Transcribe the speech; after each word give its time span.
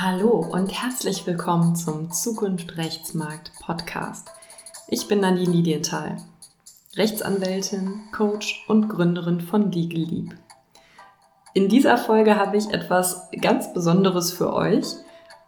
Hallo 0.00 0.46
und 0.52 0.70
herzlich 0.80 1.26
willkommen 1.26 1.74
zum 1.74 2.12
Zukunft 2.12 2.76
Rechtsmarkt 2.76 3.50
Podcast. 3.58 4.28
Ich 4.86 5.08
bin 5.08 5.18
Nadine 5.18 5.50
Lidienthal, 5.50 6.18
Rechtsanwältin, 6.94 8.02
Coach 8.12 8.64
und 8.68 8.88
Gründerin 8.88 9.40
von 9.40 9.72
Legal 9.72 10.04
Leap. 10.04 10.34
In 11.52 11.68
dieser 11.68 11.98
Folge 11.98 12.36
habe 12.36 12.56
ich 12.56 12.70
etwas 12.70 13.28
ganz 13.42 13.72
Besonderes 13.72 14.30
für 14.30 14.52
euch. 14.52 14.86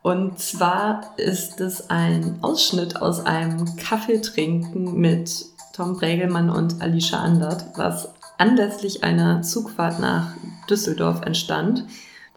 Und 0.03 0.41
zwar 0.41 1.17
ist 1.17 1.61
es 1.61 1.89
ein 1.89 2.41
Ausschnitt 2.43 3.01
aus 3.01 3.25
einem 3.25 3.77
Kaffeetrinken 3.77 4.99
mit 4.99 5.45
Tom 5.75 5.97
Bregelmann 5.97 6.51
und 6.51 6.83
Alicia 6.83 7.21
Andert, 7.21 7.67
was 7.77 8.09
anlässlich 8.37 9.05
einer 9.05 9.43
Zugfahrt 9.43 10.01
nach 10.01 10.33
Düsseldorf 10.69 11.23
entstand 11.23 11.85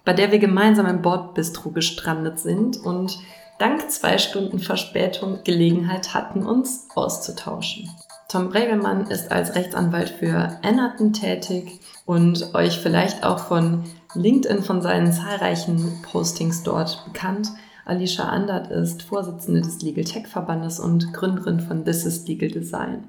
bei 0.06 0.14
der 0.14 0.32
wir 0.32 0.40
gemeinsam 0.40 0.86
im 0.86 1.02
Bordbistro 1.02 1.72
gestrandet 1.72 2.40
sind 2.40 2.78
und 2.78 3.20
dank 3.60 3.90
zwei 3.90 4.18
Stunden 4.18 4.60
Verspätung 4.60 5.40
Gelegenheit 5.44 6.14
hatten, 6.14 6.46
uns 6.46 6.88
auszutauschen. 6.96 7.90
Tom 8.28 8.50
Bregelmann 8.50 9.08
ist 9.08 9.32
als 9.32 9.56
Rechtsanwalt 9.56 10.10
für 10.10 10.58
Ennerton 10.64 11.14
tätig 11.14 11.80
und 12.06 12.54
euch 12.56 12.80
vielleicht 12.80 13.24
auch 13.24 13.40
von 13.40 13.84
LinkedIn 14.16 14.64
von 14.64 14.82
seinen 14.82 15.14
zahlreichen 15.14 16.02
Postings 16.02 16.64
dort 16.64 17.06
bekannt. 17.06 17.50
Alicia 17.86 18.26
Andert 18.26 18.72
ist 18.72 19.04
Vorsitzende 19.04 19.62
des 19.62 19.82
Legal 19.82 20.06
Tech 20.06 20.28
Verbandes 20.28 20.80
und 20.80 21.14
Gründerin 21.14 21.60
von 21.60 21.86
This 21.86 22.06
is 22.06 22.28
Legal 22.28 22.50
Design. 22.50 23.04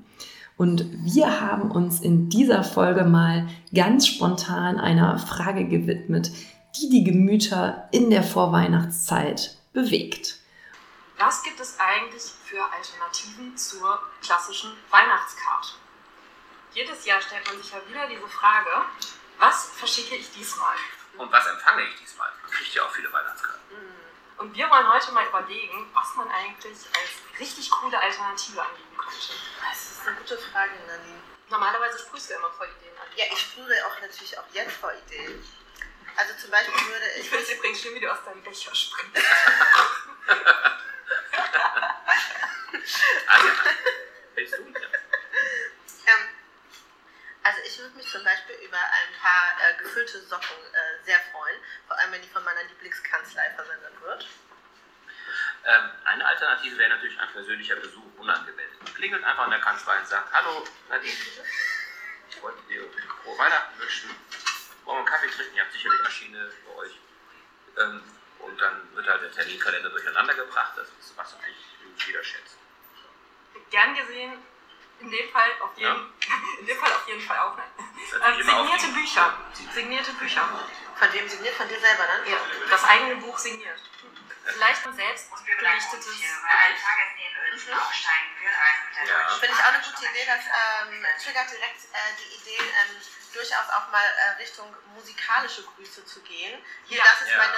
Und 0.56 0.86
wir 1.02 1.40
haben 1.40 1.70
uns 1.70 2.00
in 2.00 2.28
dieser 2.28 2.62
Folge 2.62 3.04
mal 3.04 3.46
ganz 3.74 4.06
spontan 4.06 4.78
einer 4.78 5.18
Frage 5.18 5.64
gewidmet, 5.64 6.30
die 6.76 6.88
die 6.90 7.04
Gemüter 7.04 7.88
in 7.92 8.10
der 8.10 8.22
Vorweihnachtszeit 8.22 9.56
bewegt. 9.72 10.38
Was 11.18 11.42
gibt 11.42 11.60
es 11.60 11.78
eigentlich 11.78 12.22
für 12.44 12.62
Alternativen 12.62 13.56
zur 13.56 14.00
klassischen 14.20 14.72
Weihnachtskarte? 14.90 15.74
Jedes 16.72 17.04
Jahr 17.04 17.20
stellt 17.20 17.46
man 17.46 17.56
sich 17.62 17.70
ja 17.70 17.78
wieder 17.88 18.08
diese 18.08 18.26
Frage, 18.26 18.70
was 19.38 19.70
verschicke 19.76 20.16
ich 20.16 20.30
diesmal? 20.32 20.74
Und 21.16 21.30
was 21.30 21.46
empfange 21.46 21.82
ich 21.82 22.00
diesmal? 22.00 22.28
Man 22.42 22.50
kriegt 22.50 22.74
ja 22.74 22.82
auch 22.82 22.90
viele 22.90 23.12
Weihnachtskarten. 23.12 23.62
Mm. 23.70 24.40
Und 24.40 24.56
wir 24.56 24.68
wollen 24.68 24.92
heute 24.92 25.12
mal 25.12 25.26
überlegen, 25.26 25.86
was 25.94 26.14
man 26.16 26.28
eigentlich 26.28 26.72
als 26.90 27.38
richtig 27.38 27.70
coole 27.70 27.96
Alternative 27.96 28.60
anbieten 28.60 28.96
könnte. 28.96 29.32
Das 29.62 29.92
ist 29.92 30.06
eine 30.06 30.16
gute 30.16 30.36
Frage, 30.36 30.72
Nadine. 30.88 31.22
Normalerweise 31.48 32.00
sprühst 32.00 32.30
du 32.30 32.34
immer 32.34 32.50
vor 32.50 32.66
Ideen 32.66 32.98
an. 32.98 33.06
Ja, 33.16 33.24
ich 33.30 33.38
sprühe 33.38 33.86
auch 33.86 34.00
natürlich 34.00 34.36
auch 34.36 34.44
jetzt 34.52 34.72
vor 34.72 34.90
Ideen. 35.06 35.44
Also 36.16 36.34
zum 36.34 36.50
Beispiel 36.50 36.74
würde 36.86 37.06
ich. 37.16 37.22
Ich 37.22 37.30
finde 37.30 37.44
es 37.44 37.50
übrigens 37.50 37.80
schön, 37.80 37.94
wie 37.94 38.00
du 38.00 38.10
aus 38.10 38.24
deinem 38.24 38.42
Becher 38.42 38.74
springst. 38.74 39.22
Also, 43.26 43.48
willst 44.34 44.58
du? 44.58 44.62
Ähm, 44.62 46.24
also 47.42 47.58
ich 47.64 47.78
würde 47.78 47.96
mich 47.96 48.08
zum 48.08 48.22
Beispiel 48.24 48.56
über 48.56 48.76
ein 48.76 49.20
paar 49.20 49.56
äh, 49.58 49.82
gefüllte 49.82 50.20
Socken 50.20 50.56
äh, 50.72 51.04
sehr 51.04 51.18
freuen, 51.32 51.56
vor 51.86 51.98
allem 51.98 52.12
wenn 52.12 52.22
die 52.22 52.28
von 52.28 52.44
meiner 52.44 52.62
Lieblingskanzlei 52.64 53.50
versendet 53.54 54.00
wird. 54.00 54.26
Ähm, 55.64 55.90
eine 56.04 56.26
Alternative 56.26 56.76
wäre 56.76 56.90
natürlich 56.90 57.18
ein 57.18 57.32
persönlicher 57.32 57.76
Besuch 57.76 58.18
unangemeldet. 58.18 58.82
Man 58.82 58.94
klingelt 58.94 59.24
einfach 59.24 59.44
an 59.44 59.50
der 59.50 59.60
Kanzlei 59.60 59.98
und 59.98 60.06
sagt, 60.06 60.32
hallo 60.32 60.66
Nadine, 60.90 61.12
ich 62.28 62.42
wollte 62.42 62.62
dir 62.68 62.82
frohe 63.22 63.38
Weihnachten 63.38 63.80
wünschen. 63.80 64.10
Wollen 64.84 64.96
wir 64.96 64.98
einen 64.98 65.06
Kaffee 65.06 65.28
trinken? 65.28 65.56
Ihr 65.56 65.62
habt 65.62 65.72
sicherlich 65.72 66.02
Maschine 66.02 66.52
bei 66.66 66.74
euch. 66.82 66.92
Ähm, 67.78 68.02
und 68.40 68.60
dann 68.60 68.94
wird 69.54 69.64
halt 69.66 69.74
der 69.74 69.82
Terminkalender 69.82 69.90
durcheinander 69.90 70.34
gebracht. 70.34 70.72
Das 70.76 70.88
ist 71.00 71.16
was 71.16 71.34
eigentlich 71.34 72.06
jeder 72.06 72.24
schätzt. 72.24 72.56
Gern 73.70 73.94
gesehen, 73.94 74.32
in 75.00 75.10
dem 75.10 75.28
Fall 75.30 75.50
auf 75.60 75.70
jeden, 75.76 75.90
Ja. 75.90 76.06
in 76.60 76.66
dem 76.66 76.78
Fall 76.78 76.92
auf 76.92 77.08
jeden 77.08 77.20
Fall 77.20 77.38
auch. 77.38 77.56
Äh, 77.58 78.40
immer 78.40 78.60
auf 78.60 78.68
signierte 78.70 78.86
Bücher. 78.98 79.36
Signierte 79.72 80.12
Bücher. 80.12 80.48
Von 80.96 81.12
wem 81.12 81.28
signiert? 81.28 81.54
Von 81.54 81.68
dir 81.68 81.80
selber 81.80 82.04
dann? 82.06 82.30
Ja, 82.30 82.38
das 82.70 82.84
eigene 82.84 83.16
Buch 83.16 83.38
signiert. 83.38 83.78
Vielleicht 84.54 84.86
ein 84.86 84.94
selbst 84.94 85.30
gerichtetes 85.46 86.06
Gedicht. 86.06 86.24
Ja. 89.06 89.28
Finde 89.38 89.54
ich 89.54 89.62
auch 89.62 89.68
eine 89.74 89.82
gute 89.82 90.06
Idee, 90.06 90.26
das 90.26 90.44
ähm, 90.46 91.06
triggert 91.22 91.50
direkt 91.50 91.84
äh, 91.92 91.98
die 92.18 92.34
Idee, 92.36 92.58
ähm, 92.62 93.00
durchaus 93.32 93.68
auch 93.70 93.88
mal 93.90 94.04
äh, 94.04 94.30
Richtung 94.42 94.74
musikalische 94.94 95.62
Grüße 95.64 96.04
zu 96.06 96.20
gehen. 96.22 96.64
Hier, 96.86 96.98
Ja. 96.98 97.04
das 97.04 97.22
ist 97.22 97.30
Ja. 97.30 97.38
meine. 97.38 97.54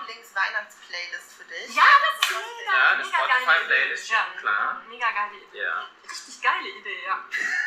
Lieblings-Weihnachts-Playlist 0.00 1.32
für 1.36 1.44
dich. 1.44 1.74
Ja, 1.74 1.82
das 1.82 2.28
ist 2.30 2.36
mega. 2.36 2.72
Ja, 2.76 2.88
eine 2.90 3.04
mega 3.04 3.16
geile 3.18 3.40
Spotify-Playlist, 3.42 4.04
Idee. 4.06 4.14
Ja, 4.14 4.26
klar. 4.40 4.82
Mega 4.88 5.10
geile 5.10 5.36
Idee. 5.36 5.62
Ja. 5.62 5.86
Richtig 6.10 6.42
geile 6.42 6.68
Idee, 6.68 7.04
ja. 7.06 7.24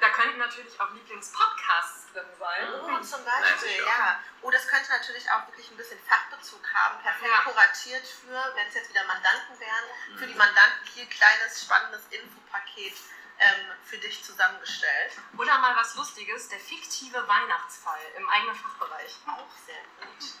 Da 0.00 0.08
könnten 0.10 0.38
natürlich 0.38 0.80
auch 0.80 0.90
Lieblingspodcasts 0.90 2.12
drin 2.12 2.26
sein. 2.38 2.68
Oh, 2.82 2.98
zum 3.00 3.24
Beispiel, 3.24 3.84
ja. 3.84 4.20
Oh, 4.42 4.50
das 4.50 4.66
könnte 4.66 4.90
natürlich 4.90 5.30
auch 5.30 5.46
wirklich 5.46 5.70
ein 5.70 5.76
bisschen 5.76 5.98
Fachbezug 6.08 6.62
haben, 6.74 7.00
perfekt 7.02 7.30
Ja. 7.30 7.40
kuratiert 7.42 8.06
für, 8.06 8.52
wenn 8.56 8.66
es 8.68 8.74
jetzt 8.74 8.88
wieder 8.90 9.04
Mandanten 9.04 9.58
wären, 9.60 10.18
für 10.18 10.26
die 10.26 10.34
Mandanten 10.34 10.86
hier 10.94 11.06
kleines, 11.06 11.62
spannendes 11.62 12.02
Infopaket 12.10 12.94
ähm, 13.40 13.70
für 13.84 13.98
dich 13.98 14.24
zusammengestellt. 14.24 15.12
Oder 15.36 15.58
mal 15.58 15.76
was 15.76 15.94
Lustiges, 15.94 16.48
der 16.48 16.58
fiktive 16.58 17.26
Weihnachtsfall 17.28 18.00
im 18.16 18.28
eigenen 18.28 18.56
Fachbereich. 18.56 19.16
Auch 19.26 19.46
sehr 19.66 19.82
gut. 20.00 20.32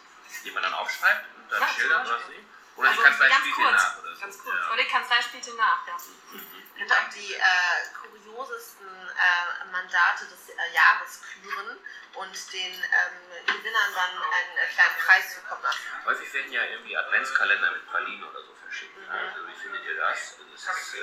Die 0.44 0.50
man 0.50 0.62
dann 0.62 0.74
aufschreibt 0.74 1.26
und 1.36 1.50
dann 1.52 1.60
Ja, 1.60 1.68
schildert, 1.68 2.08
Beispiel. 2.08 2.36
sie. 2.36 2.46
Oder 2.76 2.88
Also 2.90 3.02
die 3.02 3.08
Kanzlei 3.08 3.28
ganz 3.28 3.40
spielt 3.40 3.54
kurz, 3.56 3.66
dir 3.66 3.72
nach 3.88 3.98
oder 3.98 4.14
so. 4.14 4.20
Ganz 4.20 4.38
kurz. 4.38 4.54
Ja. 4.56 4.72
Oder 4.72 4.82
die 4.82 4.88
Kanzlei 4.88 5.22
spielt 5.22 5.46
dir 5.46 5.54
nach, 5.54 5.86
ja. 5.86 5.94
Und 6.80 6.92
auch 6.92 7.08
die 7.12 7.34
äh, 7.34 7.40
kuriosesten 8.38 8.86
äh, 8.86 9.64
Mandate 9.72 10.24
des 10.26 10.48
äh, 10.50 10.72
Jahres 10.72 11.20
küren 11.42 11.76
und 12.14 12.52
den 12.52 12.72
ähm, 12.72 13.46
Gewinnern 13.46 13.94
dann 13.94 14.22
einen 14.22 14.58
äh, 14.58 14.66
kleinen 14.74 14.96
Preis 15.04 15.34
zukommen 15.34 15.62
lassen. 15.62 15.80
Häufig 16.04 16.32
werden 16.32 16.52
ja 16.52 16.62
irgendwie 16.64 16.96
Adventskalender 16.96 17.72
mit 17.72 17.86
Pralinen 17.90 18.24
oder 18.24 18.42
so 18.42 18.54
verschickt. 18.62 18.96
Mhm. 18.96 19.10
Also 19.10 19.46
wie 19.48 19.54
findet 19.54 19.84
ihr 19.84 19.96
das? 19.96 20.38
Also 20.38 20.44
das 20.52 20.62
ist, 20.62 20.94
äh, 20.94 20.98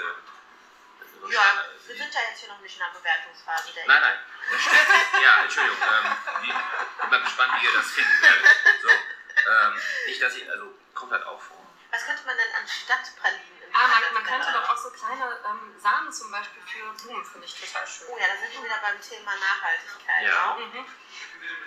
das 0.99 1.07
ist 1.09 1.19
so 1.21 1.27
Ja, 1.27 1.41
Standard. 1.41 1.69
wir 1.87 1.95
sind 1.95 2.13
ja 2.13 2.21
jetzt 2.29 2.39
hier 2.39 2.49
noch 2.49 2.59
nicht 2.59 2.79
in 2.79 2.83
der 2.85 2.99
Bewertungsphase 2.99 3.73
der 3.73 3.87
Nein, 3.87 4.01
nein. 4.01 4.19
Ja, 5.23 5.43
Entschuldigung. 5.43 5.77
Ähm, 5.81 6.17
wie, 6.41 7.01
bin 7.01 7.09
mal 7.09 7.21
gespannt, 7.21 7.53
wie 7.59 7.65
ihr 7.65 7.73
das 7.73 7.91
finden 7.91 8.21
werdet. 8.21 8.45
So, 8.81 8.89
ähm, 8.89 9.81
nicht, 10.05 10.21
dass 10.21 10.35
ich, 10.35 10.49
also 10.49 10.73
kommt 10.93 11.11
halt 11.11 11.25
auch 11.25 11.41
vor. 11.41 11.57
Was 11.91 12.05
könnte 12.05 12.23
man 12.25 12.37
denn 12.37 12.53
anstatt 12.59 13.15
Pralinen 13.19 13.54
Ah, 13.75 13.87
man, 13.91 14.13
man 14.13 14.23
könnte 14.23 14.51
doch 14.53 14.69
auch 14.69 14.77
so 14.77 14.89
kleine 14.91 15.37
ähm, 15.45 15.75
Samen 15.77 16.11
zum 16.13 16.31
Beispiel 16.31 16.61
für 16.63 16.93
Blumen, 17.03 17.25
finde 17.25 17.45
ich 17.45 17.59
total 17.59 17.85
schön. 17.85 18.07
Oh 18.09 18.17
ja, 18.17 18.27
da 18.27 18.35
sind 18.39 18.53
wir 18.55 18.63
wieder 18.63 18.79
beim 18.79 19.01
Thema 19.01 19.35
Nachhaltigkeit. 19.35 20.23
Ja. 20.23 20.55
Mhm. 20.55 20.85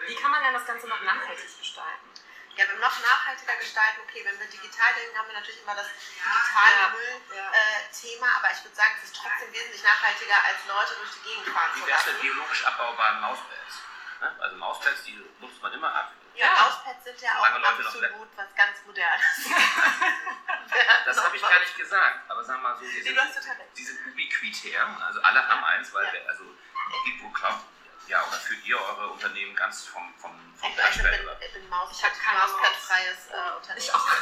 Wie 0.07 0.15
kann 0.17 0.31
man 0.31 0.43
denn 0.43 0.55
das 0.55 0.65
Ganze 0.65 0.89
noch 0.89 1.03
nachhaltig 1.03 1.45
gestalten? 1.59 2.09
Ja, 2.57 2.65
wenn 2.67 2.81
wir 2.81 2.89
noch 2.89 2.99
nachhaltiger 2.99 3.55
gestalten, 3.57 4.01
okay, 4.09 4.25
wenn 4.25 4.41
wir 4.41 4.47
digital 4.49 4.89
denken, 4.97 5.19
haben 5.19 5.29
wir 5.29 5.35
natürlich 5.37 5.61
immer 5.63 5.77
das 5.77 5.87
digitale 6.17 6.81
Ja. 6.81 6.89
Müll-Thema, 6.97 8.27
aber 8.41 8.51
ich 8.57 8.65
würde 8.65 8.75
sagen, 8.75 8.95
es 8.99 9.05
ist 9.13 9.17
trotzdem 9.21 9.53
wesentlich 9.53 9.83
nachhaltiger, 9.85 10.35
als 10.49 10.59
Leute 10.67 10.97
durch 10.97 11.13
die 11.13 11.23
Gegend 11.29 11.49
fahren 11.55 11.71
Wie 11.77 11.81
zu 11.83 11.87
lassen. 11.91 12.21
biologisch 12.21 12.65
abbaubaren 12.65 13.21
Mauspads? 13.21 13.75
Ne? 14.21 14.37
Also 14.41 14.57
Mauspads, 14.57 15.03
die 15.05 15.15
nutzt 15.39 15.61
man 15.63 15.73
immer 15.75 15.95
ab. 15.95 16.11
Ja, 16.35 16.47
Ja. 16.47 16.63
Mauspads 16.65 17.05
sind 17.05 17.21
ja 17.21 17.31
auch 17.39 17.45
absolut 17.47 18.29
was 18.37 18.55
ganz 18.57 18.79
Modernes. 18.87 19.37
Das 21.05 21.23
habe 21.25 21.37
ich 21.37 21.43
gar 21.43 21.59
nicht 21.61 21.77
gesagt, 21.77 22.31
aber 22.31 22.45
sag 22.45 22.61
mal 22.63 22.77
so, 22.77 22.83
die 22.85 22.87
Nee, 22.89 23.03
sind, 23.03 23.17
du 23.17 23.21
hast 23.23 23.35
total 23.39 23.57
recht. 23.57 23.77
die 23.77 23.85
sind 23.85 23.99
ubiquitär, 24.07 24.87
also 25.07 25.21
alle 25.23 25.49
haben 25.49 25.65
eins, 25.65 25.93
weil 25.93 26.05
Ja. 26.07 26.13
wir, 26.13 26.29
also 26.29 26.45
Gitbo 27.05 27.31
Cloud, 27.31 27.61
ja, 28.07 28.23
oder 28.27 28.37
führt 28.39 28.65
ihr 28.65 28.81
eure 28.81 29.09
Unternehmen 29.09 29.55
ganz 29.57 29.85
vom, 29.87 30.15
vom, 30.19 30.33
vom 30.57 30.71
Ich, 30.71 30.77
ich 30.77 30.83
Touchpad 30.83 31.11
bin, 31.13 31.29
ich 31.41 31.53
bin 31.55 31.69
Maus, 31.69 31.91
Ich 31.93 32.05
hab 32.05 32.13
keine 32.19 32.39
Mauspad-freies 32.41 33.29
äh, 33.31 33.57
Unternehmen. 33.57 33.79
Ich 33.79 33.95
auch. 33.95 34.09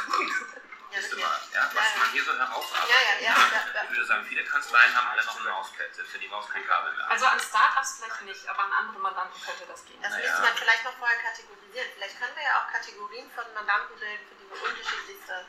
Ja, 0.89 1.01
Siehst 1.01 1.11
du 1.11 1.17
mal, 1.19 1.35
ja, 1.53 1.69
was 1.75 1.83
Ja, 1.83 1.99
man 1.99 2.11
hier 2.11 2.23
so 2.23 2.31
herausarbeitet. 2.31 2.95
Ja, 2.95 2.95
ja, 2.95 3.19
ja, 3.19 3.35
ja, 3.35 3.73
ja. 3.75 3.83
Ich 3.83 3.89
würde 3.91 4.05
sagen, 4.05 4.25
viele 4.25 4.41
Kanzleien 4.45 4.95
haben 4.95 5.07
alle 5.09 5.25
noch 5.25 5.35
ein 5.37 5.43
Mauspad, 5.43 5.93
selbst 5.93 6.13
wenn 6.13 6.21
die 6.21 6.29
Maus 6.29 6.47
kein 6.47 6.65
Kabel 6.65 6.93
mehr 6.95 7.03
hat. 7.03 7.11
Also 7.11 7.25
an 7.25 7.39
Startups 7.41 7.99
vielleicht 7.99 8.21
nicht, 8.21 8.47
aber 8.47 8.63
an 8.63 8.71
andere 8.71 8.99
Mandanten 8.99 9.35
könnte 9.43 9.65
das 9.67 9.83
gehen. 9.83 10.01
Das 10.01 10.13
Naja. 10.13 10.23
müsste 10.23 10.41
man 10.43 10.55
vielleicht 10.55 10.85
noch 10.85 10.95
vorher 10.97 11.17
kategorisieren. 11.19 11.91
Vielleicht 11.93 12.17
können 12.17 12.33
wir 12.37 12.43
ja 12.43 12.63
auch 12.63 12.71
Kategorien 12.71 13.29
von 13.35 13.43
Mandanten 13.53 13.99
bilden, 13.99 14.23
für 14.31 14.35
die 14.39 14.47
wir 14.49 14.63
unterschiedlichste 14.63 15.45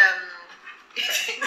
ähm, 0.00 0.30
Ideen, 0.94 1.42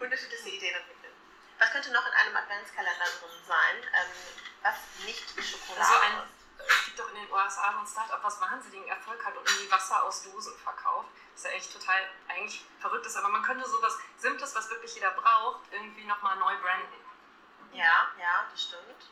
unterschiedlichste 0.00 0.48
Ideen 0.50 0.74
entwickeln. 0.74 1.12
Was 1.58 1.70
könnte 1.70 1.92
noch 1.92 2.06
in 2.06 2.12
einem 2.12 2.36
Adventskalender 2.36 3.04
drin 3.20 3.38
sein, 3.46 3.76
ähm, 3.94 4.12
was 4.62 4.74
nicht 5.04 5.28
Schokolade 5.42 5.80
Also 5.80 5.94
ein, 6.00 6.24
ist? 6.24 6.68
es 6.68 6.84
gibt 6.86 6.98
doch 6.98 7.08
in 7.08 7.14
den 7.16 7.30
USA 7.30 7.72
so 7.72 7.78
ein 7.78 7.86
Startup, 7.86 8.22
was 8.22 8.40
wahnsinnigen 8.40 8.88
Erfolg 8.88 9.24
hat 9.24 9.36
und 9.36 9.48
irgendwie 9.48 9.70
Wasser 9.70 10.02
aus 10.04 10.22
Dosen 10.24 10.56
verkauft. 10.58 11.08
Das 11.34 11.44
ist 11.44 11.50
ja 11.50 11.56
echt 11.56 11.72
total 11.72 12.00
eigentlich 12.28 12.64
verrückt 12.80 13.06
ist, 13.06 13.16
aber 13.16 13.28
man 13.28 13.42
könnte 13.42 13.68
sowas 13.68 13.96
Simples, 14.18 14.54
was 14.54 14.68
wirklich 14.70 14.94
jeder 14.94 15.10
braucht, 15.12 15.60
irgendwie 15.72 16.04
nochmal 16.04 16.36
neu 16.36 16.56
branden. 16.58 17.00
Ja, 17.72 18.08
ja, 18.18 18.46
das 18.50 18.62
stimmt. 18.64 19.10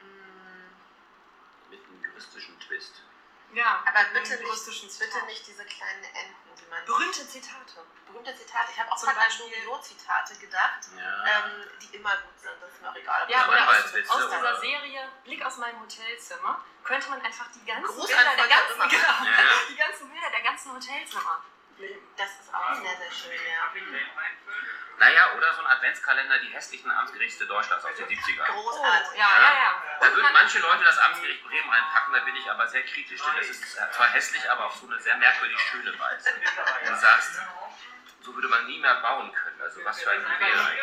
Mm, 0.00 1.70
mit 1.70 1.84
einem 1.84 2.04
juristischen 2.04 2.58
Twist. 2.60 3.02
Ja, 3.54 3.82
Aber 3.86 4.04
bitte 4.12 4.36
nicht, 4.42 4.98
bitte 4.98 5.22
nicht 5.26 5.46
diese 5.46 5.64
kleinen 5.64 6.04
Enten, 6.04 6.54
die 6.58 6.66
man. 6.66 6.84
Berühmte 6.84 7.26
Zitate. 7.28 7.86
berühmte 8.06 8.34
Zitate. 8.36 8.70
Ich 8.72 8.78
habe 8.80 8.90
auch 8.92 8.96
Zum 8.96 9.08
gerade 9.08 9.20
an 9.20 9.26
Beispiel- 9.26 9.46
Loriot-Zitate 9.64 10.34
gedacht, 10.36 10.80
Ja. 10.96 11.46
ähm, 11.46 11.64
die 11.80 11.96
immer 11.96 12.16
gut 12.18 12.38
sind. 12.38 12.52
Das 12.60 12.70
ist 12.70 12.80
mir 12.82 12.90
auch 12.90 12.96
egal. 12.96 13.30
Ja, 13.30 13.44
So 13.44 13.50
oder 13.52 13.68
aus, 13.68 13.74
aus 13.84 13.92
dieser 14.26 14.40
oder- 14.40 14.60
Serie 14.60 15.08
Blick 15.24 15.44
aus 15.44 15.56
meinem 15.58 15.80
Hotelzimmer 15.80 16.64
könnte 16.84 17.08
man 17.10 17.20
einfach 17.22 17.46
die 17.54 17.64
ganzen 17.64 17.96
Bilder 17.96 18.36
der 18.36 18.48
ganzen, 18.48 18.80
genau, 18.88 19.24
ja. 19.24 19.48
die 19.68 19.76
ganzen 19.76 20.10
Bilder 20.10 20.30
der 20.30 20.42
ganzen 20.42 20.72
Hotelzimmer. 20.72 21.42
Das 22.16 22.30
ist 22.40 22.54
auch 22.54 22.74
sehr, 22.74 22.96
sehr 22.96 23.10
schön, 23.10 23.32
ja. 23.32 23.72
Naja, 24.98 25.32
oder 25.36 25.52
so 25.54 25.60
ein 25.60 25.66
Adventskalender, 25.66 26.38
die 26.38 26.48
hässlichen 26.48 26.88
Amtsgerichte 26.90 27.46
Deutschlands 27.46 27.84
aus 27.84 27.96
den 27.96 28.06
70ern. 28.06 28.46
Großartig. 28.46 29.08
Oh, 29.12 29.18
ja, 29.18 29.28
ja, 29.42 29.52
ja. 29.52 29.82
Da 30.00 30.12
würden 30.14 30.32
manche 30.32 30.60
Leute 30.60 30.84
das 30.84 30.98
Amtsgericht 30.98 31.42
Bremen 31.44 31.68
reinpacken, 31.68 32.14
da 32.14 32.20
bin 32.20 32.36
ich 32.36 32.48
aber 32.48 32.68
sehr 32.68 32.84
kritisch, 32.84 33.20
denn 33.20 33.36
das 33.36 33.48
ist 33.48 33.76
zwar 33.92 34.08
hässlich, 34.12 34.48
aber 34.50 34.66
auf 34.66 34.76
so 34.76 34.86
eine 34.86 35.00
sehr 35.00 35.16
merkwürdig 35.16 35.58
schöne 35.60 35.98
Weise. 35.98 36.30
Und 36.32 36.88
du 36.88 36.96
sagst, 36.96 37.40
so 38.22 38.34
würde 38.34 38.48
man 38.48 38.66
nie 38.66 38.78
mehr 38.78 38.94
bauen 39.02 39.32
können. 39.32 39.60
Also 39.60 39.84
was 39.84 40.00
für 40.00 40.10
ein 40.10 40.20
Juwel 40.22 40.38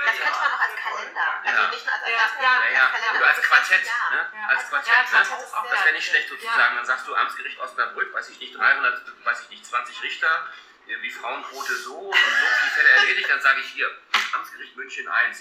Das 0.06 0.18
könnte 0.18 0.40
man 0.42 0.52
auch 0.54 0.60
als 0.60 0.76
Kalender. 0.76 1.42
Also 1.44 1.62
Ja. 1.62 1.68
nicht 1.70 1.86
nur 1.86 1.94
als 1.96 2.02
Ja, 2.04 2.18
Adventskalender, 2.18 2.66
Ja, 2.66 2.72
ja, 2.72 2.84
als 2.84 2.92
Kalender. 2.92 3.20
oder 3.20 3.28
als 3.30 3.42
Quartett, 3.42 3.84
ne? 4.12 4.48
Als 4.50 4.70
Quartett, 4.70 5.12
ja, 5.12 5.20
ne? 5.20 5.28
Das 5.72 5.86
wäre 5.86 5.94
nicht 5.96 6.08
schlecht 6.10 6.30
sozusagen. 6.30 6.76
Dann 6.76 6.86
sagst 6.86 7.08
du 7.08 7.16
Amtsgericht 7.16 7.60
Osnabrück, 7.60 8.14
weiß 8.14 8.30
ich 8.30 8.40
nicht, 8.40 8.56
300, 8.58 9.26
weiß 9.26 9.42
ich 9.42 9.50
nicht, 9.50 9.66
20 9.66 10.04
Richter, 10.04 10.48
irgendwie 10.92 11.12
Frauenquote 11.12 11.76
so 11.78 11.96
und 11.98 12.16
so 12.16 12.46
viele 12.60 12.72
Fälle 12.76 12.90
erledigt. 12.90 13.30
Dann 13.30 13.42
sage 13.42 13.60
ich 13.62 13.68
hier, 13.68 13.90
Amtsgericht 14.34 14.76
München 14.76 15.08
1, 15.08 15.38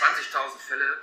20.000 0.00 0.58
Fälle, 0.68 1.00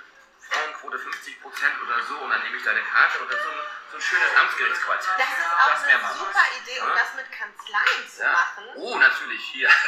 Frauenquote 0.48 0.98
50 0.98 1.42
Prozent 1.42 1.74
oder 1.82 2.02
so. 2.04 2.16
Und 2.18 2.30
dann 2.30 2.42
nehme 2.42 2.56
ich 2.56 2.62
deine 2.64 2.82
Karte 2.82 3.18
und 3.18 3.30
dann 3.32 3.38
so 3.42 3.48
ein, 3.50 3.58
so 3.90 3.96
ein 3.96 4.00
schönes 4.02 4.36
Amtsgerichtsquartett. 4.36 5.08
Das 5.18 5.28
ist 5.28 5.44
auch 5.44 5.70
Das 5.70 5.82
eine 5.84 6.14
super 6.18 6.44
Idee, 6.62 6.80
um 6.80 6.88
Ja. 6.88 6.94
das 6.94 7.14
mit 7.14 7.26
Kanzleien 7.32 8.08
zu 8.08 8.22
Ja. 8.22 8.32
machen. 8.32 8.64
Oh, 8.76 8.98
natürlich, 8.98 9.42
hier. 9.52 9.68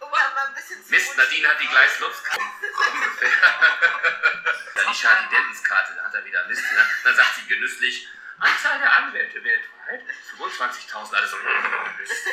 Um 0.00 0.10
mal 0.10 0.46
ein 0.46 0.54
bisschen 0.54 0.82
zu 0.82 0.90
Mist, 0.92 1.16
Nadine 1.16 1.48
hat 1.48 1.60
die 1.60 1.66
Lutz 1.98 2.22
ungefähr. 2.22 3.28
Dann 4.74 4.86
die 4.92 4.96
Charlie 4.96 5.28
Dentons 5.28 5.64
Karte, 5.64 5.92
da 5.96 6.04
hat 6.04 6.14
er 6.14 6.24
wieder 6.24 6.46
Mist. 6.46 6.62
Ne? 6.62 6.88
Dann 7.02 7.16
sagt 7.16 7.34
sie 7.34 7.46
genüsslich, 7.48 8.08
Anzahl 8.40 8.78
der 8.78 8.92
Anwälte 8.92 9.42
weltweit, 9.42 10.02
25.000, 10.38 11.14
alles 11.14 11.30
so. 11.30 11.36
Mist. 11.98 12.26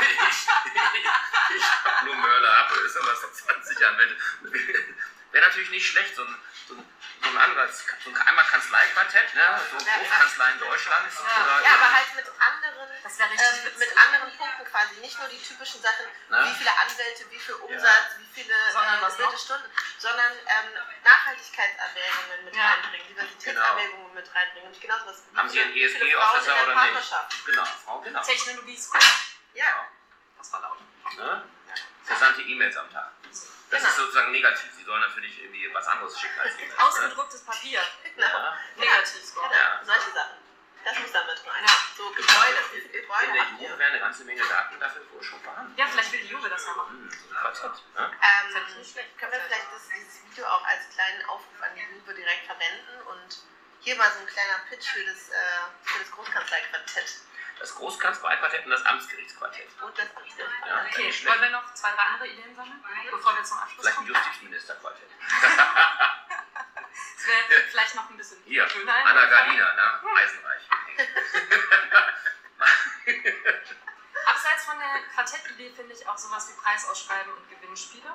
ich 0.00 0.48
ich, 0.94 1.06
ich 1.56 1.64
hab 1.84 2.04
nur 2.04 2.14
Mörler 2.16 2.58
ab, 2.58 2.72
ist 2.84 2.96
immer 2.96 3.16
so 3.16 3.28
20 3.28 3.86
Anwälte. 3.86 4.16
Wäre 5.32 5.46
natürlich 5.46 5.70
nicht 5.70 5.86
schlecht, 5.86 6.14
so 6.14 6.22
ein, 6.22 6.36
so 6.68 6.74
ein, 6.74 6.84
so 7.22 7.28
ein 7.30 7.38
Anwalts, 7.38 7.84
so 8.04 8.10
ein 8.10 8.16
einmal 8.16 8.44
Kanzleiquartett, 8.44 9.34
ne? 9.34 9.60
so 9.70 9.84
Ja, 9.84 9.96
Großkanzleien 9.96 10.58
Deutschlands. 10.60 11.16
Ja. 11.16 11.44
Oder 11.44 11.64
Ja, 11.64 11.74
aber 11.74 11.92
halt 11.92 12.14
mit 12.14 12.26
anderen, 12.82 13.02
Das 13.02 13.18
ähm, 13.18 13.78
mit 13.78 13.90
anderen 13.96 14.36
Punkten 14.36 14.64
quasi. 14.64 14.94
Nicht 15.00 15.18
nur 15.18 15.28
die 15.28 15.40
typischen 15.42 15.80
Sachen, 15.82 16.06
Na? 16.28 16.44
wie 16.44 16.54
viele 16.54 16.70
Anwälte, 16.76 17.30
wie 17.30 17.38
viel 17.38 17.54
Umsatz, 17.54 18.18
wie 18.18 18.26
viele 18.42 18.54
Sondern 18.72 19.02
äh? 19.02 19.38
Stunden, 19.38 19.70
sondern 19.98 20.32
ähm, 20.32 20.72
Nachhaltigkeitserwägungen 21.04 22.44
mit 22.44 22.56
Ja. 22.56 22.62
reinbringen, 22.70 23.06
Diversitätserwägungen 23.08 24.14
mit 24.14 24.34
reinbringen. 24.34 24.72
Und 24.72 24.80
genauso 24.80 25.06
was. 25.06 25.22
wie 25.30 25.36
Haben 25.36 25.48
Sie 25.48 25.60
einen 25.60 25.74
wie 25.74 25.88
viele 25.88 26.04
ESG 26.04 26.12
Frauen 26.14 26.30
in 26.32 26.36
Officer 26.36 26.54
der 26.54 26.62
oder 26.64 26.82
nicht? 26.92 27.46
Genau, 27.46 27.64
Frau, 27.64 28.00
genau. 28.00 28.22
Technologie 28.22 28.74
ist 28.74 28.90
Ja. 29.54 29.88
Das 30.38 30.52
war 30.52 30.60
laut. 30.60 30.78
Ne? 31.16 31.44
Versandte 32.04 32.42
E-Mails 32.42 32.76
am 32.76 32.90
Tag. 32.92 33.12
Das 33.22 33.48
Genau. 33.80 33.88
ist 33.90 33.96
sozusagen 33.96 34.32
negativ. 34.32 34.70
Sie 34.76 34.84
sollen 34.84 35.00
natürlich 35.00 35.38
irgendwie 35.42 35.72
was 35.72 35.86
anderes 35.86 36.18
schicken 36.20 36.38
als 36.40 36.54
E-Mails. 36.56 36.76
Ne? 36.76 36.84
Ausgedrucktes 36.84 37.44
Papier. 37.44 37.80
Genau. 38.14 38.26
Ja. 38.28 38.58
Negativscore. 38.76 39.48
Genau, 39.48 39.60
Ja. 39.60 39.80
solche 39.84 40.10
Sachen. 40.12 40.36
Das 40.84 40.98
muss 40.98 41.12
da 41.12 41.20
mit 41.24 41.38
rein. 41.46 41.64
Ja. 41.64 41.72
So 41.96 42.10
Gebäude, 42.10 42.58
wie 42.72 42.80
viele 42.80 42.84
In 42.92 43.02
Gebäude 43.02 43.32
der 43.32 43.40
habt 43.42 43.52
ihr? 43.52 43.62
Jugend 43.62 43.78
wäre 43.78 43.90
eine 43.90 44.00
ganze 44.00 44.24
Menge 44.24 44.42
Daten 44.46 44.71
dafür 44.82 45.02
wohl 45.12 45.22
schon 45.22 45.40
vorhanden. 45.40 45.74
Ja, 45.78 45.86
vielleicht 45.86 46.12
will 46.12 46.20
die 46.20 46.26
Juve 46.28 46.48
das 46.48 46.66
ja 46.66 46.72
machen. 46.74 46.90
Hm, 46.98 47.10
so 47.10 47.28
ein 47.28 47.34
Quartett. 47.40 47.82
Ne? 47.94 48.10
Ähm, 48.22 48.78
nicht 48.78 48.92
schlecht. 48.92 49.18
Können 49.18 49.32
wir 49.32 49.40
vielleicht 49.40 49.72
das, 49.72 49.88
dieses 49.88 50.24
Video 50.30 50.46
auch 50.46 50.64
als 50.64 50.88
kleinen 50.94 51.24
Aufruf 51.26 51.62
an 51.62 51.70
die 51.74 51.82
Juve 51.94 52.14
direkt 52.14 52.46
verwenden 52.46 53.02
und 53.06 53.38
hier 53.80 53.96
mal 53.96 54.10
so 54.12 54.20
ein 54.20 54.26
kleiner 54.26 54.58
Pitch 54.68 54.86
für 54.92 55.04
das, 55.04 55.28
äh, 55.30 55.34
für 55.82 55.98
das 56.00 56.10
Großkanzleiquartett 56.12 57.16
Das 57.58 57.74
Großkanzleiquartett 57.74 58.64
und 58.64 58.70
das 58.70 58.84
Amtsgerichtsquartett. 58.84 59.68
und 59.82 59.98
das 59.98 60.06
Amtsgericht. 60.16 60.58
Ja, 60.66 60.84
Okay, 60.86 61.26
wollen 61.26 61.40
wir 61.42 61.50
noch 61.50 61.74
zwei, 61.74 61.90
drei 61.92 62.02
andere 62.02 62.28
Ideen 62.28 62.54
sammeln, 62.54 62.84
bevor 63.10 63.34
wir 63.36 63.44
zum 63.44 63.58
Abschluss 63.58 63.80
Vielleicht 63.86 63.98
ein 63.98 64.06
kommen? 64.06 64.14
Justizministerquartett. 64.14 65.10
Das 67.22 67.26
wäre 67.28 67.62
vielleicht 67.70 67.94
noch 67.94 68.10
ein 68.10 68.16
bisschen 68.16 68.42
Hier, 68.44 68.68
schöner. 68.68 68.92
Anna 68.92 69.24
Galina, 69.26 69.74
ne? 69.74 70.00
Eisenreich. 70.16 70.62
Abseits 74.26 74.64
von 74.64 74.78
der 74.78 75.02
Quartettidee 75.14 75.70
finde 75.70 75.94
ich 75.94 76.06
auch 76.08 76.18
sowas 76.18 76.48
wie 76.48 76.60
Preisausschreiben 76.60 77.32
und 77.32 77.48
Gewinnspiele. 77.48 78.12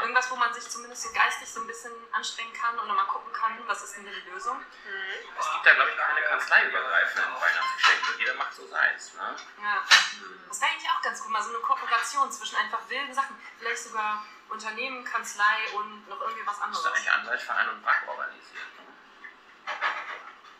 Ja. 0.00 0.06
Irgendwas, 0.06 0.30
wo 0.30 0.36
man 0.36 0.52
sich 0.54 0.68
zumindest 0.68 1.02
so 1.02 1.12
geistig 1.12 1.48
so 1.48 1.60
ein 1.60 1.66
bisschen 1.66 1.92
anstrengen 2.12 2.52
kann 2.54 2.78
und 2.78 2.88
nochmal 2.88 3.06
gucken 3.06 3.32
kann, 3.32 3.58
was 3.66 3.82
ist 3.82 3.96
denn 3.96 4.04
die 4.04 4.30
Lösung. 4.30 4.56
Mhm. 4.58 4.64
Es 5.38 5.52
gibt 5.52 5.66
da, 5.66 5.74
glaube 5.74 5.90
ich, 5.90 5.96
keine 5.96 6.22
kanzleiübergreifenden 6.22 7.34
Weihnachtsgeschenke. 7.34 8.18
Jeder 8.18 8.34
macht 8.34 8.54
so 8.54 8.66
seins. 8.66 9.14
Ne? 9.14 9.36
Ja. 9.62 9.82
Das 10.48 10.60
wäre 10.60 10.70
eigentlich 10.70 10.90
auch 10.90 11.02
ganz 11.02 11.22
gut, 11.22 11.30
mal 11.30 11.42
so 11.42 11.50
eine 11.50 11.58
Kooperation 11.58 12.32
zwischen 12.32 12.56
einfach 12.56 12.80
wilden 12.88 13.14
Sachen. 13.14 13.38
Vielleicht 13.58 13.84
sogar 13.84 14.24
Unternehmen, 14.48 15.04
Kanzlei 15.04 15.68
und 15.74 16.08
noch 16.08 16.20
irgendwie 16.20 16.46
was 16.46 16.60
anderes. 16.60 16.86
eigentlich 16.86 17.12
Anwaltsverein 17.12 17.68
und 17.68 17.82
BAC 17.84 18.08
organisieren. 18.08 18.66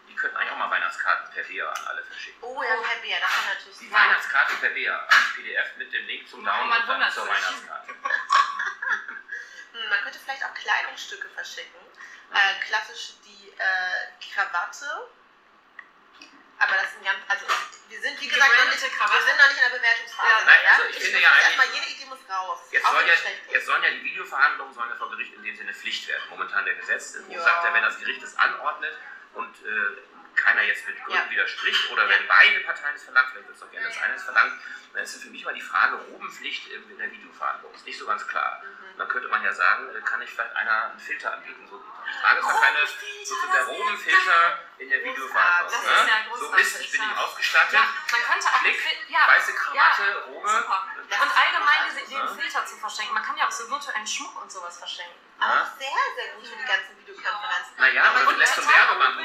Die 0.09 0.15
könnten 0.15 0.37
eigentlich 0.37 0.53
auch 0.53 0.59
mal 0.59 0.71
Weihnachtskarten 0.71 1.31
per 1.33 1.43
Bea 1.45 1.69
an 1.69 1.87
alle 1.87 2.05
verschicken. 2.05 2.39
Oh 2.43 2.63
ja, 2.63 2.69
Herr 2.69 3.01
Bär, 3.01 3.21
das 3.21 3.31
kann 3.31 3.45
natürlich 3.55 3.79
Die 3.79 3.89
sein. 3.89 4.01
Weihnachtskarte 4.01 4.55
per 4.57 4.71
Bea 4.71 4.97
als 5.09 5.35
PDF 5.35 5.77
mit 5.77 5.93
dem 5.93 6.07
Link 6.07 6.29
zum 6.29 6.45
Download 6.45 6.79
dann 6.79 6.89
wundert 6.89 7.13
zur. 7.13 7.27
Weihnachtskarte. 7.27 7.95
Man 9.91 10.01
könnte 10.03 10.19
vielleicht 10.21 10.45
auch 10.45 10.55
Kleidungsstücke 10.55 11.29
verschicken. 11.31 11.81
Äh, 12.33 12.65
klassisch 12.65 13.15
die 13.27 13.51
äh, 13.59 14.07
Krawatte. 14.33 15.11
Aber 16.61 16.75
das 16.77 16.93
sind 16.93 17.03
ganz, 17.05 17.19
also 17.27 17.47
wir 17.89 18.01
sind 18.01 18.21
wie 18.21 18.29
Die 18.29 18.29
gesagt 18.29 18.53
noch 18.53 18.65
nicht, 18.71 18.83
wir 18.83 18.89
sind 19.25 19.37
noch 19.39 19.49
nicht 19.49 19.57
in 19.59 19.71
der 19.71 19.77
Bewertungsphase. 19.79 20.29
Ja, 20.29 20.45
nein, 20.45 20.61
also 20.71 20.85
ich 20.91 20.97
finde 20.97 21.13
muss 21.19 21.23
ja 21.23 21.35
erstmal 21.41 21.67
eigentlich- 21.67 21.81
jede 21.81 21.97
Idee 21.97 22.05
muss 22.07 22.19
raus. 22.29 22.59
Jetzt, 22.71 22.85
auch 22.85 22.93
soll 22.93 23.01
wenn 23.01 23.09
ja, 23.09 23.15
jetzt 23.51 23.67
sollen 23.67 23.83
ja 23.83 23.91
die 23.91 24.05
Videoverhandlungen 24.05 24.75
sollen 24.75 24.91
ja 24.91 24.97
vor 24.97 25.11
Gericht 25.11 25.33
in 25.35 25.43
dem 25.43 25.57
Sinne 25.57 25.73
Pflicht 25.75 26.07
werden. 26.07 26.23
Momentan 26.29 26.65
der 26.67 26.75
Gesetzentwurf 26.75 27.35
Ja. 27.37 27.43
sagt 27.43 27.65
ja, 27.65 27.75
wenn 27.75 27.83
das 27.83 27.99
Gericht 27.99 28.23
es 28.23 28.37
anordnet 28.39 28.95
und 29.35 29.57
äh, 29.65 29.97
keiner 30.41 30.63
jetzt 30.63 30.87
mit 30.87 30.97
Gründen 31.05 31.25
Ja. 31.25 31.31
widerspricht 31.31 31.91
oder 31.91 32.09
wenn 32.09 32.27
beide 32.27 32.61
Parteien 32.61 32.95
es 32.95 33.05
verlangt, 33.05 33.29
vielleicht 33.31 33.49
wird 33.49 33.57
es 33.57 33.63
auch 33.63 33.71
gerne 33.71 33.89
das 33.89 34.03
eine 34.03 34.15
es 34.15 34.25
verlangt, 34.25 34.61
dann 34.93 35.03
ist 35.03 35.23
für 35.23 35.29
mich 35.29 35.45
mal 35.45 35.55
die 35.55 35.61
Frage, 35.61 35.97
Robenpflicht 35.97 36.69
in 36.69 36.99
der 36.99 37.11
Videoverhandlung. 37.13 37.73
Ist 37.75 37.87
nicht 37.87 37.99
so 37.99 38.07
ganz 38.07 38.27
klar. 38.27 38.63
Mhm. 38.65 38.99
Dann 38.99 39.09
könnte 39.09 39.29
man 39.29 39.43
ja 39.45 39.53
sagen, 39.53 39.95
äh, 39.95 40.01
kann 40.03 40.21
ich 40.23 40.31
vielleicht 40.31 40.55
einer 40.57 40.91
einen 40.91 40.99
Filter 40.99 41.33
anbieten. 41.33 41.67
So, 41.69 41.83
ich 42.11 42.21
trage 42.21 42.41
zwar 42.41 42.61
keine, 42.61 42.87
so, 42.87 43.35
der 43.55 43.65
Robenfilter 43.65 44.59
in 44.79 44.91
der 44.91 45.05
Videoverhandlung. 45.05 45.73
Das 45.73 45.87
ne? 45.87 46.03
ist 46.03 46.09
ja 46.09 46.37
so 46.37 46.55
ist, 46.57 46.81
ich 46.81 46.91
bin 46.91 47.01
ja. 47.01 47.07
nicht 47.07 47.19
ausgestattet. 47.19 47.73
Ja, 47.73 47.81
man 47.81 48.21
könnte 48.23 48.47
auch 48.49 48.61
Klick, 48.63 48.81
Fil- 48.81 48.99
ja, 49.09 49.21
weiße 49.29 49.55
Krawatte, 49.55 50.25
Robe. 50.27 50.49
Super. 50.49 50.89
Das 51.09 51.21
Und 51.21 51.31
allgemein 51.37 51.79
diese 51.89 52.01
Ideen, 52.07 52.25
ne? 52.25 52.41
Filter 52.41 52.67
zu 52.67 52.77
verschenken. 52.77 53.15
Man 53.15 53.23
kann 53.23 53.37
ja 53.37 53.47
auch 53.47 53.51
so 53.51 53.71
virtuellen 53.71 54.07
Schmuck 54.07 54.43
und 54.43 54.51
sowas 54.51 54.79
verschenken. 54.79 55.15
Auch 55.41 55.65
sehr, 55.79 55.89
sehr 56.17 56.35
gut 56.35 56.47
für 56.47 56.57
die 56.57 56.65
ganzen 56.65 56.99
Videokonferenzen. 56.99 57.73
Naja, 57.79 58.05
aber 58.05 58.21
Und 58.29 58.35
du 58.35 58.39
lässt 58.41 58.57
so 58.57 58.63
Werbeband 58.69 59.17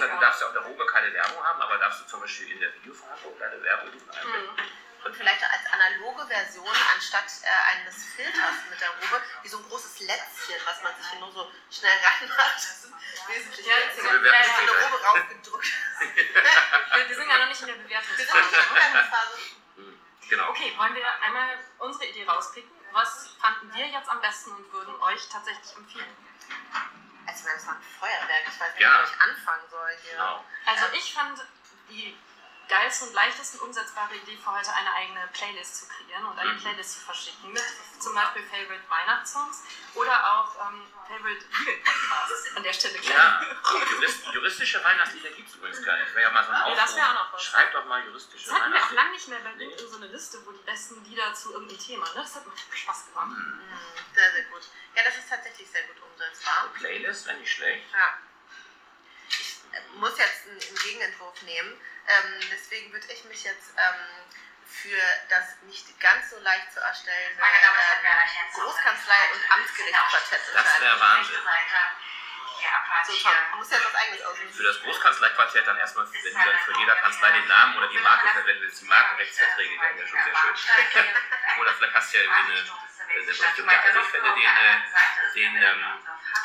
Weißt 0.00 0.10
du, 0.10 0.14
ja. 0.14 0.20
darfst 0.20 0.40
ja 0.40 0.46
auf 0.46 0.52
der 0.52 0.62
Robe 0.62 0.86
keine 0.86 1.12
Werbung 1.12 1.44
haben, 1.44 1.60
aber 1.62 1.78
darfst 1.78 2.00
du 2.00 2.06
zum 2.06 2.20
Beispiel 2.20 2.52
in 2.52 2.60
der 2.60 2.74
Videoverhandlung 2.74 3.38
deine 3.38 3.62
Werbung 3.62 3.88
einbinden. 3.90 4.54
Mhm. 4.56 5.04
Und 5.04 5.14
vielleicht 5.16 5.42
als 5.42 5.64
analoge 5.72 6.26
Version 6.26 6.68
anstatt 6.94 7.24
äh, 7.42 7.48
eines 7.80 8.04
Filters 8.16 8.56
mit 8.68 8.80
der 8.80 8.88
Robe, 8.90 9.22
wie 9.42 9.48
so 9.48 9.58
ein 9.58 9.64
großes 9.68 10.00
Lätzchen, 10.00 10.56
was 10.66 10.82
man 10.82 10.94
sich 10.96 11.06
hier 11.10 11.20
nur 11.20 11.32
so 11.32 11.50
schnell 11.70 11.92
reinmacht. 12.02 12.56
Das 12.56 12.84
ist 12.84 12.92
wesentlich 13.28 13.66
Ja, 13.66 13.74
witziger. 13.88 14.10
eine 14.10 14.26
Ja, 14.26 14.32
ja, 14.34 14.56
eine 14.58 14.70
Robe 14.70 15.04
rausgedruckt. 15.04 15.66
Wir, 16.14 17.08
wir 17.08 17.16
sind 17.16 17.28
ja 17.30 17.38
noch 17.38 17.46
nicht 17.48 17.60
in 17.62 17.66
der 17.68 17.76
Wir 17.88 18.00
sind 18.00 18.16
Bewertungsphase. 18.16 18.38
nicht 18.38 18.52
in 18.52 18.58
der 18.58 18.70
Übergangsphase. 18.70 19.38
Mhm. 19.76 20.00
Genau. 20.28 20.50
Okay, 20.50 20.72
wollen 20.76 20.94
wir 20.94 21.22
einmal 21.22 21.58
unsere 21.78 22.04
Idee 22.06 22.24
rauspicken? 22.24 22.70
Was 22.92 23.30
wir 23.78 23.86
jetzt 23.86 24.08
am 24.08 24.20
besten 24.20 24.50
und 24.52 24.72
würden 24.72 24.94
euch 25.02 25.28
tatsächlich 25.28 25.76
empfehlen? 25.76 26.16
Also, 27.26 27.44
das 27.54 27.66
war 27.66 27.74
ein 27.74 27.82
Feuerwerk. 28.00 28.42
Ich 28.48 28.60
weiß 28.60 28.72
nicht, 28.74 28.80
Ja. 28.82 29.00
wo 29.00 29.04
ich 29.04 29.20
anfangen 29.20 29.62
soll 29.70 29.90
hier. 30.02 30.12
genau. 30.12 30.44
Also 30.66 30.84
ich 30.92 31.14
fand 31.14 31.40
die 31.90 32.18
geilste 32.68 33.04
und 33.06 33.14
leichteste 33.14 33.58
umsetzbare 33.58 34.14
Idee 34.16 34.36
für 34.36 34.50
heute 34.52 34.72
eine 34.72 34.92
eigene 34.92 35.26
Playlist 35.32 35.76
zu 35.76 35.86
kreieren 35.88 36.26
und 36.26 36.38
eine 36.38 36.52
Mhm. 36.52 36.58
Playlist 36.60 36.92
zu 36.94 37.00
verschicken 37.00 37.52
mit 37.52 37.62
zum 37.98 38.14
Beispiel 38.14 38.42
Favorite 38.46 38.88
Weihnachtssongs 38.88 39.62
oder 39.94 40.34
auch 40.38 40.68
ähm, 40.68 40.86
Favorite 41.08 41.44
Legal 41.58 41.76
Podcasts 41.84 42.56
an 42.56 42.62
der 42.62 42.72
Stelle. 42.72 42.98
Ja, 43.02 43.42
Jurist, 43.90 44.26
juristische 44.32 44.84
Weihnachtslieder 44.84 45.30
gibt 45.30 45.48
es 45.48 45.54
übrigens 45.56 45.82
gar 45.82 45.96
nicht. 45.96 46.14
Wäre 46.14 46.24
ja 46.28 46.30
mal 46.30 46.44
so 46.44 46.50
ein 46.50 46.56
Ja, 46.56 46.64
Aufruf. 46.64 46.78
das 46.78 46.96
wäre 46.96 47.08
auch 47.08 47.14
noch 47.14 47.32
was. 47.32 47.42
Schreibt 47.44 47.74
doch 47.74 47.84
mal 47.86 48.04
juristische 48.04 48.50
Das 48.50 48.54
hatten 48.60 48.72
wir 48.72 48.78
auch 48.78 48.92
Weihnachtslieder. 48.92 49.02
lange 49.02 49.12
nicht 49.14 49.28
mehr 49.28 49.38
bei 49.40 49.52
Google 49.52 49.88
so 49.88 49.96
eine 49.96 50.06
Liste, 50.06 50.46
wo 50.46 50.52
die 50.52 50.62
besten 50.64 51.04
Lieder 51.04 51.34
zu 51.34 51.52
irgendeinem 51.52 51.78
Thema, 51.80 52.04
ne? 52.06 52.12
Das 52.16 52.34
hat 52.36 52.46
mir 52.46 52.52
Spaß 52.76 53.06
gemacht. 53.06 53.28
Mhm. 53.28 53.60
Hm, 53.68 54.14
sehr, 54.14 54.32
sehr 54.32 54.42
gut. 54.44 54.62
Ja, 54.94 55.02
das 55.04 55.16
ist 55.16 55.28
tatsächlich 55.28 55.68
sehr 55.70 55.82
gut 55.84 55.96
umsetzbar. 56.02 56.68
Playlist 56.74 57.26
wäre 57.26 57.36
nicht 57.38 57.52
schlecht. 57.52 57.86
Ja. 57.92 58.18
Muss 59.94 60.18
jetzt 60.18 60.46
einen, 60.46 60.60
einen 60.60 60.78
Gegenentwurf 60.78 61.42
nehmen. 61.42 61.80
Ähm, 62.08 62.40
deswegen 62.50 62.92
würde 62.92 63.06
ich 63.12 63.24
mich 63.24 63.44
jetzt 63.44 63.70
ähm, 63.76 64.28
für 64.66 65.00
das 65.28 65.56
nicht 65.62 65.98
ganz 66.00 66.30
so 66.30 66.38
leicht 66.40 66.72
zu 66.72 66.80
erstellende 66.80 67.42
ähm, 67.42 68.54
Großkanzlei 68.54 69.32
und 69.32 69.52
Amtsgerichtsquartett 69.52 70.40
Das 70.54 70.80
wäre 70.80 71.00
Wahnsinn. 71.00 71.36
So, 73.08 73.12
Tom, 73.22 73.32
du 73.52 73.58
musst 73.58 73.72
jetzt 73.72 73.84
was 73.84 73.94
eigenes 73.94 74.22
aussuchen. 74.22 74.52
Für 74.52 74.62
das 74.64 74.82
Großkanzleiquartett 74.82 75.66
dann 75.66 75.76
erstmal, 75.78 76.06
wenn 76.12 76.34
du 76.34 76.38
dann 76.44 76.58
für 76.58 76.78
jeder 76.78 76.94
Kanzlei 76.96 77.32
den 77.32 77.48
Namen 77.48 77.76
oder 77.76 77.88
die 77.88 77.98
Marke 77.98 78.28
verwenden 78.28 78.62
willst, 78.62 78.82
die 78.82 78.86
Markenrechtsverträge 78.86 79.80
wären 79.80 79.98
ja 79.98 80.06
schon 80.06 80.20
sehr 80.24 80.36
schön. 80.36 81.04
oder 81.60 81.72
vielleicht 81.72 81.94
hast 81.94 82.12
du 82.12 82.18
ja 82.18 82.24
irgendwie 82.24 82.52
eine, 82.52 83.14
eine 83.14 83.22
Berechtigung. 83.22 83.70
Ja, 83.70 83.80
also 83.80 83.98
ich 84.00 84.06
finde 84.06 84.30
den, 84.34 84.44
äh, 84.44 85.34
den, 85.34 85.56
ähm, 85.56 85.84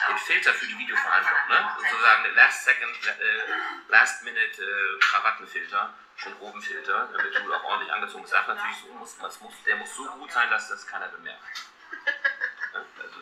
den 0.08 0.18
Filter 0.18 0.54
für 0.54 0.68
die 0.68 0.78
Videoverhandlung, 0.78 1.48
ne? 1.50 1.76
sozusagen 1.78 2.24
den 2.24 2.36
Last 2.36 2.64
Second, 2.64 3.08
äh, 3.08 3.54
Last 3.90 4.24
Minute 4.24 4.64
äh, 4.64 5.00
Krawattenfilter 5.00 5.94
und 6.26 6.34
Robenfilter, 6.40 7.10
damit 7.12 7.36
du 7.36 7.54
auch 7.54 7.64
ordentlich 7.64 7.92
angezogen 7.92 8.24
bist. 8.24 8.34
Natürlich 8.34 8.78
so, 8.78 8.94
muss, 8.94 9.18
das 9.18 9.40
muss, 9.42 9.54
der 9.66 9.76
muss 9.78 9.94
so 9.96 10.06
gut 10.06 10.32
sein, 10.32 10.50
dass 10.50 10.70
das 10.70 10.88
keiner 10.88 11.08
bemerkt. 11.08 11.44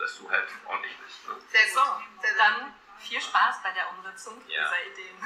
Dass 0.02 0.18
du 0.18 0.26
halt 0.28 0.50
ordentlich 0.66 0.98
bist. 0.98 1.22
Ne? 1.30 1.34
Sehr 1.46 1.62
So, 1.70 1.78
gut. 1.78 2.22
Sehr, 2.26 2.34
dann 2.34 2.74
viel 2.98 3.20
Spaß 3.20 3.62
bei 3.62 3.70
der 3.70 3.86
Umsetzung 3.94 4.34
Ja. 4.50 4.66
dieser 4.66 4.82
Ideen. 4.90 5.16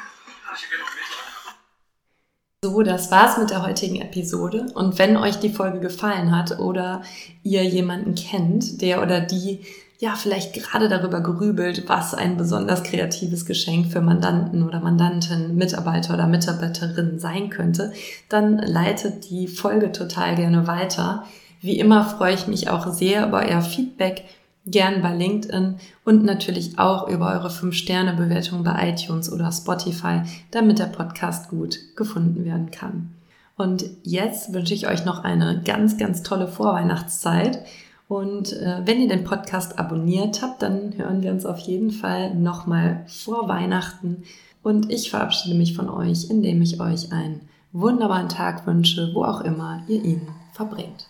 So, 2.63 2.83
das 2.83 3.11
war's 3.11 3.39
mit 3.39 3.51
der 3.51 3.63
heutigen 3.63 4.01
Episode. 4.03 4.67
Und 4.75 4.99
wenn 4.99 5.17
euch 5.17 5.37
die 5.37 5.51
Folge 5.53 5.81
gefallen 5.81 6.37
hat 6.37 6.59
oder 6.59 7.03
ihr 7.43 7.65
jemanden 7.65 8.15
kennt, 8.15 8.83
der 8.83 9.03
oder 9.03 9.21
die 9.21 9.65
ja 9.99 10.15
vielleicht 10.15 10.53
gerade 10.53 10.89
darüber 10.91 11.23
grübelt, 11.23 11.89
was 11.89 12.13
ein 12.13 12.37
besonders 12.37 12.83
kreatives 12.83 13.47
Geschenk 13.47 13.91
für 13.93 14.03
Mandanten 14.03 14.63
oder 14.63 14.81
Mandanten, 14.81 15.57
Mitarbeiter 15.57 16.13
oder 16.15 16.27
Mitarbeiterinnen 16.27 17.19
sein 17.19 17.49
könnte, 17.51 17.93
dann 18.29 18.59
leitet 18.59 19.31
die 19.31 19.49
Folge 19.49 19.93
total 19.93 20.35
gerne 20.35 20.67
weiter. 20.67 21.27
Wie 21.63 21.79
immer 21.79 22.05
freue 22.05 22.35
ich 22.35 22.47
mich 22.47 22.69
auch 22.69 22.87
sehr 22.93 23.27
über 23.27 23.39
euer 23.47 23.63
Feedback, 23.63 24.25
gern 24.67 25.01
bei 25.01 25.15
LinkedIn 25.15 25.77
und 26.05 26.25
natürlich 26.25 26.79
auch 26.79 27.09
über 27.09 27.33
eure 27.33 27.49
5-Sterne-Bewertung 27.49 28.65
bei 28.65 28.91
iTunes 28.91 29.33
oder 29.33 29.51
Spotify, 29.53 30.23
damit 30.51 30.79
der 30.79 30.87
Podcast 30.87 31.49
gut 31.49 31.79
gefunden 31.97 32.45
werden 32.45 32.71
kann. 32.71 33.15
Und 33.57 33.85
jetzt 34.03 34.53
wünsche 34.53 34.75
ich 34.75 34.89
euch 34.89 35.05
noch 35.05 35.25
eine 35.25 35.63
ganz, 35.65 35.97
ganz 35.97 36.23
tolle 36.23 36.49
Vorweihnachtszeit. 36.49 37.65
Und 38.09 38.53
äh, 38.53 38.83
wenn 38.85 39.01
ihr 39.01 39.09
den 39.09 39.25
Podcast 39.25 39.79
abonniert 39.79 40.43
habt, 40.43 40.63
dann 40.63 40.93
hören 40.97 41.23
wir 41.23 41.33
uns 41.33 41.47
auf 41.47 41.59
jeden 41.59 41.91
Fall 41.91 42.35
nochmal 42.35 43.05
vor 43.07 43.49
Weihnachten. 43.49 44.25
Und 44.63 44.93
ich 44.93 45.11
verabschiede 45.11 45.57
mich 45.57 45.75
von 45.75 45.89
euch, 45.89 46.29
indem 46.29 46.61
ich 46.61 46.81
euch 46.81 47.13
einen 47.13 47.41
wunderbaren 47.73 48.29
Tag 48.29 48.67
wünsche, 48.67 49.11
wo 49.15 49.25
auch 49.25 49.41
immer 49.41 49.83
ihr 49.89 50.05
ihn 50.05 50.29
verbringt. 50.53 51.09